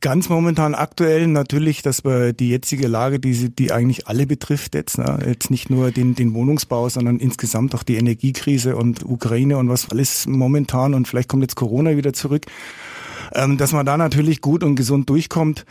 ganz 0.00 0.28
momentan 0.28 0.74
aktuell 0.74 1.28
natürlich, 1.28 1.80
dass 1.80 2.04
wir 2.04 2.32
die 2.32 2.50
jetzige 2.50 2.88
Lage, 2.88 3.20
die, 3.20 3.50
die 3.50 3.70
eigentlich 3.70 4.08
alle 4.08 4.26
betrifft 4.26 4.74
jetzt, 4.74 4.98
ne? 4.98 5.20
jetzt 5.24 5.50
nicht 5.50 5.70
nur 5.70 5.92
den, 5.92 6.16
den 6.16 6.34
Wohnungsbau, 6.34 6.88
sondern 6.88 7.18
insgesamt 7.18 7.74
auch 7.76 7.84
die 7.84 7.96
Energiekrise 7.96 8.74
und 8.74 9.04
Ukraine 9.04 9.58
und 9.58 9.68
was 9.68 9.90
alles 9.90 10.26
momentan 10.26 10.92
und 10.92 11.06
vielleicht 11.06 11.28
kommt 11.28 11.44
jetzt 11.44 11.54
Corona 11.54 11.96
wieder 11.96 12.12
zurück, 12.12 12.46
ähm, 13.32 13.58
dass 13.58 13.72
man 13.72 13.86
da 13.86 13.96
natürlich 13.96 14.40
gut 14.40 14.64
und 14.64 14.74
gesund 14.74 15.08
durchkommt. 15.08 15.66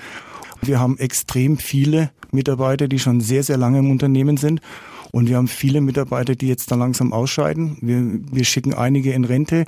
Wir 0.62 0.80
haben 0.80 0.98
extrem 0.98 1.58
viele 1.58 2.12
Mitarbeiter, 2.32 2.88
die 2.88 3.00
schon 3.00 3.20
sehr, 3.20 3.44
sehr 3.44 3.58
lange 3.58 3.80
im 3.80 3.92
Unternehmen 3.92 4.38
sind 4.38 4.62
und 5.16 5.30
wir 5.30 5.38
haben 5.38 5.48
viele 5.48 5.80
Mitarbeiter, 5.80 6.36
die 6.36 6.50
jetzt 6.50 6.72
da 6.72 6.76
langsam 6.76 7.14
ausscheiden. 7.14 7.78
Wir, 7.80 8.20
wir 8.36 8.44
schicken 8.44 8.74
einige 8.74 9.14
in 9.14 9.24
Rente. 9.24 9.64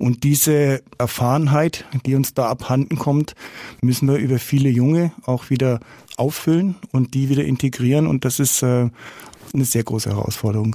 Und 0.00 0.24
diese 0.24 0.82
Erfahrenheit, 0.98 1.84
die 2.06 2.16
uns 2.16 2.34
da 2.34 2.48
abhanden 2.48 2.98
kommt, 2.98 3.36
müssen 3.82 4.08
wir 4.08 4.16
über 4.16 4.40
viele 4.40 4.68
Junge 4.68 5.12
auch 5.26 5.48
wieder 5.48 5.78
auffüllen 6.16 6.74
und 6.90 7.14
die 7.14 7.28
wieder 7.28 7.44
integrieren. 7.44 8.08
Und 8.08 8.24
das 8.24 8.40
ist 8.40 8.64
äh, 8.64 8.90
eine 9.54 9.64
sehr 9.64 9.84
große 9.84 10.10
Herausforderung 10.10 10.74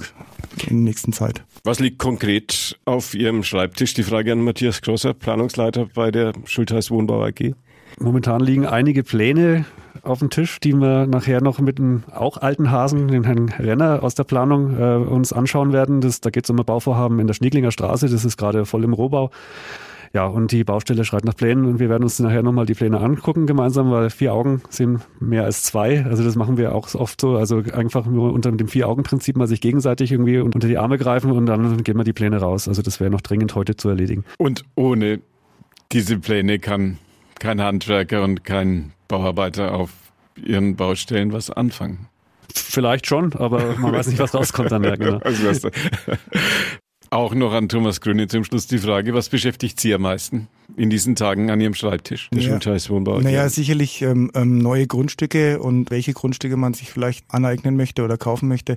in 0.62 0.76
der 0.78 0.84
nächsten 0.84 1.12
Zeit. 1.12 1.44
Was 1.64 1.78
liegt 1.78 1.98
konkret 1.98 2.78
auf 2.86 3.12
Ihrem 3.12 3.42
Schreibtisch? 3.42 3.92
Die 3.92 4.02
Frage 4.02 4.32
an 4.32 4.40
Matthias 4.40 4.80
Grosser, 4.80 5.12
Planungsleiter 5.12 5.90
bei 5.94 6.10
der 6.10 6.32
Schultheiß 6.46 6.90
Wohnbau 6.90 7.22
AG. 7.22 7.52
Momentan 8.00 8.40
liegen 8.40 8.64
einige 8.64 9.02
Pläne 9.02 9.66
auf 10.06 10.20
dem 10.20 10.30
Tisch, 10.30 10.60
die 10.60 10.74
wir 10.74 11.06
nachher 11.06 11.40
noch 11.42 11.60
mit 11.60 11.78
einem 11.78 12.04
auch 12.12 12.38
alten 12.38 12.70
Hasen, 12.70 13.08
dem 13.08 13.24
Herrn 13.24 13.48
Renner 13.58 14.02
aus 14.02 14.14
der 14.14 14.24
Planung, 14.24 14.78
äh, 14.78 14.96
uns 14.96 15.32
anschauen 15.32 15.72
werden. 15.72 16.00
Das, 16.00 16.20
da 16.20 16.30
geht 16.30 16.44
es 16.44 16.50
um 16.50 16.58
ein 16.58 16.64
Bauvorhaben 16.64 17.18
in 17.20 17.26
der 17.26 17.34
Schnieglinger 17.34 17.72
Straße. 17.72 18.08
Das 18.08 18.24
ist 18.24 18.36
gerade 18.36 18.66
voll 18.66 18.84
im 18.84 18.92
Rohbau. 18.92 19.30
Ja, 20.12 20.26
und 20.26 20.52
die 20.52 20.64
Baustelle 20.64 21.04
schreit 21.04 21.24
nach 21.24 21.36
Plänen 21.36 21.66
und 21.66 21.78
wir 21.78 21.90
werden 21.90 22.04
uns 22.04 22.18
nachher 22.20 22.42
nochmal 22.42 22.64
die 22.64 22.74
Pläne 22.74 23.00
angucken 23.00 23.46
gemeinsam, 23.46 23.90
weil 23.90 24.08
vier 24.08 24.32
Augen 24.32 24.62
sind 24.70 25.00
mehr 25.20 25.44
als 25.44 25.62
zwei. 25.62 26.04
Also 26.04 26.24
das 26.24 26.36
machen 26.36 26.56
wir 26.56 26.74
auch 26.74 26.94
oft 26.94 27.20
so. 27.20 27.36
Also 27.36 27.62
einfach 27.74 28.06
nur 28.06 28.32
unter 28.32 28.50
dem 28.52 28.68
Vier-Augen-Prinzip 28.68 29.36
mal 29.36 29.46
sich 29.46 29.60
gegenseitig 29.60 30.12
irgendwie 30.12 30.38
unter 30.38 30.66
die 30.66 30.78
Arme 30.78 30.96
greifen 30.96 31.32
und 31.32 31.46
dann 31.46 31.82
gehen 31.82 31.96
wir 31.96 32.04
die 32.04 32.14
Pläne 32.14 32.38
raus. 32.38 32.66
Also 32.66 32.80
das 32.80 32.98
wäre 32.98 33.10
noch 33.10 33.20
dringend 33.20 33.54
heute 33.54 33.76
zu 33.76 33.88
erledigen. 33.88 34.24
Und 34.38 34.64
ohne 34.74 35.20
diese 35.92 36.18
Pläne 36.18 36.60
kann 36.60 36.98
kein 37.38 37.60
Handwerker 37.60 38.22
und 38.22 38.44
kein 38.44 38.92
Bauarbeiter 39.08 39.74
auf 39.74 39.90
ihren 40.36 40.76
Baustellen 40.76 41.32
was 41.32 41.50
anfangen. 41.50 42.08
Vielleicht 42.54 43.06
schon, 43.06 43.32
aber 43.34 43.76
man 43.76 43.92
weiß 43.92 44.08
nicht, 44.08 44.18
was 44.18 44.34
rauskommt 44.34 44.72
dann. 44.72 44.84
Ja, 44.84 44.96
genau. 44.96 45.20
Auch 47.10 47.34
noch 47.34 47.52
an 47.52 47.68
Thomas 47.68 48.00
Grüne 48.00 48.26
zum 48.28 48.44
Schluss 48.44 48.66
die 48.66 48.78
Frage, 48.78 49.14
was 49.14 49.28
beschäftigt 49.28 49.80
Sie 49.80 49.94
am 49.94 50.02
meisten? 50.02 50.48
in 50.76 50.90
diesen 50.90 51.14
Tagen 51.14 51.50
an 51.50 51.60
Ihrem 51.60 51.74
Schreibtisch, 51.74 52.28
der 52.32 52.42
ja. 52.42 52.48
Schultheiß 52.48 52.90
Wohnbau? 52.90 53.20
Naja, 53.20 53.48
sicherlich 53.48 54.02
ähm, 54.02 54.30
ähm, 54.34 54.58
neue 54.58 54.86
Grundstücke 54.86 55.60
und 55.60 55.90
welche 55.90 56.12
Grundstücke 56.12 56.56
man 56.56 56.74
sich 56.74 56.90
vielleicht 56.90 57.24
aneignen 57.28 57.76
möchte 57.76 58.02
oder 58.02 58.16
kaufen 58.16 58.48
möchte. 58.48 58.76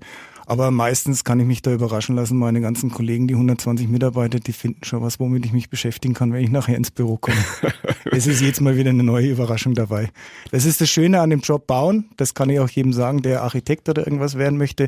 Aber 0.50 0.72
meistens 0.72 1.24
kann 1.24 1.40
ich 1.40 1.46
mich 1.46 1.62
da 1.62 1.72
überraschen 1.72 2.16
lassen. 2.16 2.36
Meine 2.36 2.60
ganzen 2.60 2.90
Kollegen, 2.90 3.28
die 3.28 3.36
120 3.36 3.88
Mitarbeiter, 3.88 4.40
die 4.40 4.52
finden 4.52 4.84
schon 4.84 5.04
was, 5.04 5.20
womit 5.20 5.46
ich 5.46 5.54
mich 5.54 5.70
beschäftigen 5.70 6.16
kann, 6.16 6.34
wenn 6.34 6.44
ich 6.44 6.50
nachher 6.50 6.76
ins 6.76 6.90
Büro 6.90 7.18
komme. 7.18 7.38
es 8.12 8.26
ist 8.26 8.42
jetzt 8.42 8.60
mal 8.60 8.76
wieder 8.76 8.90
eine 8.90 9.04
neue 9.04 9.30
Überraschung 9.30 9.76
dabei. 9.76 10.10
Das 10.52 10.66
ist 10.66 10.82
das 10.82 10.90
Schöne 10.90 11.22
an 11.22 11.30
dem 11.30 11.42
Job 11.42 11.68
bauen. 11.68 12.10
Das 12.18 12.34
kann 12.34 12.50
ich 12.50 12.60
auch 12.60 12.70
jedem 12.70 12.94
sagen, 12.94 13.22
der 13.22 13.44
Architekt 13.44 13.90
oder 13.90 14.08
irgendwas 14.08 14.40
werden 14.40 14.58
möchte. 14.58 14.88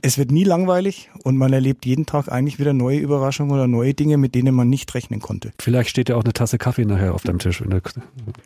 Es 0.00 0.16
wird 0.16 0.30
nie 0.30 0.44
langweilig 0.44 1.10
und 1.24 1.36
man 1.36 1.52
erlebt 1.52 1.86
jeden 1.86 2.06
Tag 2.06 2.30
eigentlich 2.30 2.60
wieder 2.60 2.72
neue 2.72 3.00
Überraschungen 3.00 3.52
oder 3.52 3.66
neue 3.66 3.94
Dinge, 3.94 4.16
mit 4.16 4.36
denen 4.36 4.54
man 4.54 4.70
nicht 4.70 4.94
rechnen 4.94 5.18
konnte. 5.18 5.50
Vielleicht 5.58 5.90
steht 5.90 6.08
ja 6.08 6.14
auch 6.14 6.24
eine 6.24 6.34
Tasse 6.34 6.56
Kaffee 6.56 6.84
nachher 6.84 7.14
auf 7.14 7.24
deinem 7.24 7.40
Tisch. 7.40 7.64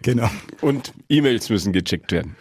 Genau. 0.01 0.31
Und 0.63 0.95
E-Mails 1.11 1.51
müssen 1.51 1.75
gecheckt 1.75 2.11
werden. 2.11 2.37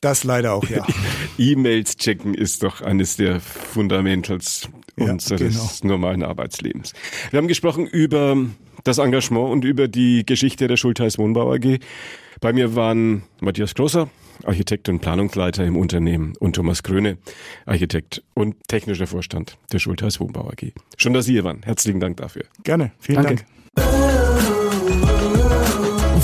Das 0.00 0.24
leider 0.24 0.54
auch, 0.54 0.68
ja. 0.68 0.86
E-Mails 1.38 1.96
checken 1.96 2.34
ist 2.34 2.62
doch 2.62 2.82
eines 2.82 3.16
der 3.16 3.40
Fundamentals 3.40 4.68
ja, 4.96 5.12
unseres 5.12 5.80
genau. 5.80 5.94
normalen 5.94 6.22
Arbeitslebens. 6.22 6.92
Wir 7.30 7.38
haben 7.38 7.48
gesprochen 7.48 7.86
über 7.86 8.36
das 8.84 8.98
Engagement 8.98 9.50
und 9.50 9.64
über 9.64 9.88
die 9.88 10.24
Geschichte 10.24 10.68
der 10.68 10.76
Schultheiß 10.76 11.18
Wohnbau 11.18 11.52
AG. 11.52 11.78
Bei 12.40 12.52
mir 12.52 12.76
waren 12.76 13.24
Matthias 13.40 13.74
Grosser, 13.74 14.08
Architekt 14.44 14.88
und 14.88 15.00
Planungsleiter 15.00 15.64
im 15.64 15.76
Unternehmen 15.76 16.34
und 16.38 16.54
Thomas 16.54 16.82
Gröne, 16.82 17.18
Architekt 17.66 18.22
und 18.34 18.56
technischer 18.68 19.08
Vorstand 19.08 19.58
der 19.72 19.80
Schultheiß 19.80 20.20
Wohnbau 20.20 20.48
AG. 20.48 20.72
Schon, 20.96 21.12
dass 21.12 21.24
Sie 21.24 21.32
hier 21.32 21.44
waren. 21.44 21.62
Herzlichen 21.64 22.00
Dank 22.00 22.18
dafür. 22.18 22.44
Gerne. 22.62 22.92
Vielen 23.00 23.22
Danke. 23.22 23.44
Dank. 23.74 23.88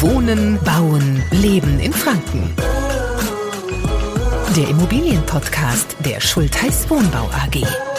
Wohnen, 0.00 0.59
Bauen, 0.64 1.23
Leben 1.31 1.81
in 1.81 1.93
Franken. 1.93 2.50
Der 4.56 4.68
Immobilienpodcast 4.68 5.96
der 6.04 6.20
Schultheiß 6.20 6.88
Wohnbau 6.88 7.28
AG. 7.32 7.93